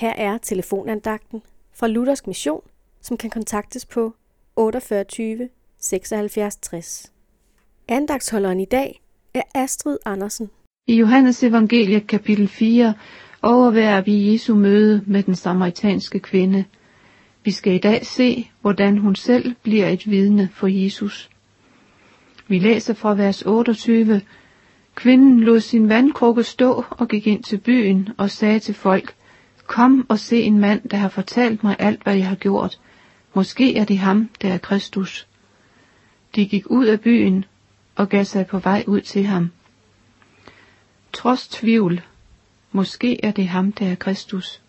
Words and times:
Her 0.00 0.12
er 0.16 0.38
telefonandagten 0.38 1.42
fra 1.74 1.88
Luthersk 1.88 2.26
Mission, 2.26 2.60
som 3.00 3.16
kan 3.16 3.30
kontaktes 3.30 3.86
på 3.86 4.14
48 4.56 5.48
76 5.78 6.56
60. 6.56 7.12
Andagtsholderen 7.88 8.60
i 8.60 8.64
dag 8.64 9.02
er 9.34 9.42
Astrid 9.54 9.98
Andersen. 10.04 10.50
I 10.86 10.94
Johannes 10.94 11.42
evangeliet 11.42 12.06
kapitel 12.06 12.48
4 12.48 12.94
overværer 13.42 14.00
vi 14.00 14.32
Jesu 14.32 14.54
møde 14.54 15.02
med 15.06 15.22
den 15.22 15.34
samaritanske 15.34 16.18
kvinde. 16.18 16.64
Vi 17.44 17.50
skal 17.50 17.72
i 17.72 17.78
dag 17.78 18.06
se, 18.06 18.50
hvordan 18.60 18.98
hun 18.98 19.14
selv 19.14 19.54
bliver 19.62 19.88
et 19.88 20.10
vidne 20.10 20.48
for 20.54 20.66
Jesus. 20.66 21.30
Vi 22.48 22.58
læser 22.58 22.94
fra 22.94 23.14
vers 23.14 23.42
28. 23.42 24.20
Kvinden 24.94 25.40
lod 25.40 25.60
sin 25.60 25.88
vandkrukke 25.88 26.42
stå 26.42 26.84
og 26.90 27.08
gik 27.08 27.26
ind 27.26 27.42
til 27.42 27.58
byen 27.58 28.08
og 28.18 28.30
sagde 28.30 28.58
til 28.58 28.74
folk, 28.74 29.14
Kom 29.70 30.06
og 30.08 30.18
se 30.18 30.42
en 30.42 30.58
mand, 30.58 30.88
der 30.88 30.96
har 30.96 31.08
fortalt 31.08 31.64
mig 31.64 31.76
alt, 31.78 32.02
hvad 32.02 32.16
jeg 32.16 32.28
har 32.28 32.36
gjort. 32.36 32.80
Måske 33.34 33.76
er 33.76 33.84
det 33.84 33.98
ham, 33.98 34.30
der 34.42 34.52
er 34.52 34.58
Kristus. 34.58 35.26
De 36.34 36.46
gik 36.46 36.64
ud 36.66 36.86
af 36.86 37.00
byen 37.00 37.44
og 37.94 38.08
gav 38.08 38.24
sig 38.24 38.46
på 38.46 38.58
vej 38.58 38.84
ud 38.86 39.00
til 39.00 39.24
ham. 39.24 39.50
Trods 41.12 41.48
tvivl, 41.48 42.02
måske 42.72 43.24
er 43.24 43.30
det 43.30 43.48
ham, 43.48 43.72
der 43.72 43.86
er 43.86 43.94
Kristus, 43.94 44.60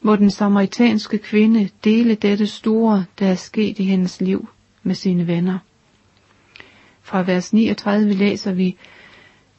må 0.00 0.16
den 0.16 0.30
samaritanske 0.30 1.18
kvinde 1.18 1.70
dele 1.84 2.14
dette 2.14 2.46
store, 2.46 3.04
der 3.18 3.26
er 3.26 3.34
sket 3.34 3.78
i 3.78 3.84
hendes 3.84 4.20
liv 4.20 4.48
med 4.82 4.94
sine 4.94 5.26
venner. 5.26 5.58
Fra 7.02 7.22
vers 7.22 7.52
39 7.52 8.14
læser 8.14 8.52
vi, 8.52 8.76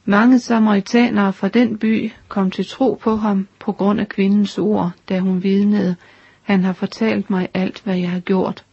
mange 0.04 0.38
samaritanere 0.38 1.32
fra 1.32 1.48
den 1.48 1.78
by 1.78 2.12
kom 2.28 2.50
til 2.50 2.66
tro 2.66 2.98
på 3.02 3.16
ham 3.16 3.48
på 3.58 3.72
grund 3.72 4.00
af 4.00 4.08
kvindens 4.08 4.58
ord, 4.58 4.92
da 5.08 5.20
hun 5.20 5.42
vidnede, 5.42 5.96
han 6.42 6.64
har 6.64 6.72
fortalt 6.72 7.30
mig 7.30 7.48
alt, 7.54 7.82
hvad 7.84 7.96
jeg 7.96 8.10
har 8.10 8.20
gjort. 8.20 8.64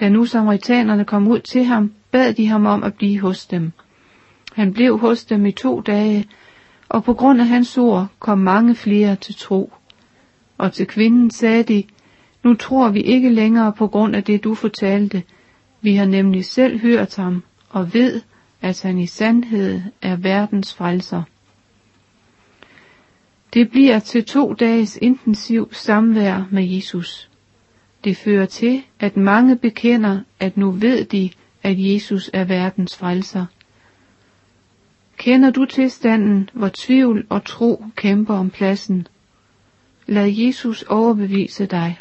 Da 0.00 0.08
nu 0.08 0.26
samaritanerne 0.26 1.04
kom 1.04 1.28
ud 1.28 1.40
til 1.40 1.64
ham, 1.64 1.92
bad 2.10 2.34
de 2.34 2.46
ham 2.46 2.66
om 2.66 2.82
at 2.82 2.94
blive 2.94 3.20
hos 3.20 3.46
dem. 3.46 3.72
Han 4.52 4.72
blev 4.72 4.98
hos 4.98 5.24
dem 5.24 5.46
i 5.46 5.52
to 5.52 5.80
dage, 5.80 6.28
og 6.88 7.04
på 7.04 7.14
grund 7.14 7.40
af 7.40 7.46
hans 7.46 7.78
ord 7.78 8.06
kom 8.18 8.38
mange 8.38 8.74
flere 8.74 9.16
til 9.16 9.34
tro. 9.34 9.72
Og 10.58 10.72
til 10.72 10.86
kvinden 10.86 11.30
sagde 11.30 11.62
de, 11.62 11.84
nu 12.42 12.54
tror 12.54 12.88
vi 12.88 13.00
ikke 13.00 13.30
længere 13.30 13.72
på 13.72 13.86
grund 13.86 14.16
af 14.16 14.24
det, 14.24 14.44
du 14.44 14.54
fortalte. 14.54 15.22
Vi 15.80 15.94
har 15.94 16.04
nemlig 16.06 16.44
selv 16.44 16.80
hørt 16.80 17.16
ham 17.16 17.42
og 17.70 17.94
ved, 17.94 18.20
at 18.64 18.82
han 18.82 18.98
i 18.98 19.06
sandhed 19.06 19.80
er 20.02 20.16
verdens 20.16 20.74
frelser. 20.74 21.22
Det 23.54 23.70
bliver 23.70 23.98
til 23.98 24.24
to 24.24 24.52
dages 24.52 24.98
intensiv 25.02 25.68
samvær 25.72 26.48
med 26.50 26.64
Jesus. 26.64 27.30
Det 28.04 28.16
fører 28.16 28.46
til, 28.46 28.82
at 29.00 29.16
mange 29.16 29.56
bekender, 29.56 30.20
at 30.40 30.56
nu 30.56 30.70
ved 30.70 31.04
de, 31.04 31.30
at 31.62 31.76
Jesus 31.78 32.30
er 32.32 32.44
verdens 32.44 32.96
frelser. 32.96 33.46
Kender 35.16 35.50
du 35.50 35.64
tilstanden, 35.64 36.50
hvor 36.52 36.70
tvivl 36.74 37.26
og 37.28 37.44
tro 37.44 37.84
kæmper 37.96 38.34
om 38.34 38.50
pladsen? 38.50 39.06
Lad 40.06 40.28
Jesus 40.28 40.82
overbevise 40.82 41.66
dig. 41.66 41.98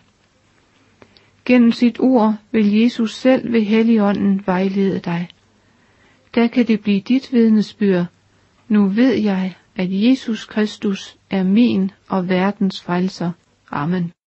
Gennem 1.46 1.72
sit 1.72 2.00
ord 2.00 2.36
vil 2.52 2.74
Jesus 2.80 3.16
selv 3.16 3.54
ved 3.54 3.62
Helligånden 3.62 4.44
vejlede 4.46 5.00
dig. 5.00 5.30
Der 6.36 6.48
kan 6.48 6.68
det 6.68 6.82
blive 6.82 7.02
dit 7.02 7.34
vidnesbyrd. 7.34 8.06
Nu 8.68 8.88
ved 8.88 9.14
jeg, 9.14 9.56
at 9.76 9.88
Jesus 9.92 10.46
Kristus 10.46 11.18
er 11.30 11.44
min 11.44 11.92
og 12.10 12.30
verdens 12.30 12.82
frelser. 12.82 13.32
Amen. 13.72 14.14